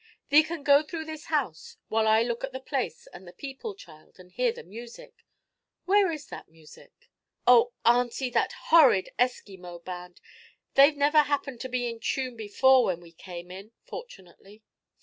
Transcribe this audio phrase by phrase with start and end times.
[0.29, 3.75] 'Thee can go through this house while I look at the place and the people,
[3.75, 5.23] child, and hear the music.
[5.85, 7.11] Where is that music?'
[7.45, 8.31] 'Oh, aunty!
[8.31, 10.19] That horrid Esquimaux band!
[10.73, 14.63] They've never happened to be in tune before when we came in, fortunately.'